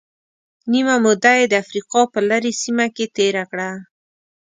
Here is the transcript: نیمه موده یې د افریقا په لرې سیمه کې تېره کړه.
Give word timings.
نیمه 0.71 0.95
موده 1.03 1.33
یې 1.39 1.45
د 1.49 1.53
افریقا 1.63 2.01
په 2.13 2.19
لرې 2.29 2.51
سیمه 2.61 2.87
کې 2.95 3.05
تېره 3.15 3.43
کړه. 3.51 3.69